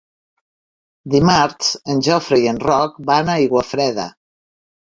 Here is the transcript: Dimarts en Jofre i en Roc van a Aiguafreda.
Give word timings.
Dimarts 1.15 1.69
en 1.95 2.01
Jofre 2.09 2.39
i 2.47 2.49
en 2.53 2.63
Roc 2.65 2.99
van 3.13 3.31
a 3.31 3.37
Aiguafreda. 3.43 4.09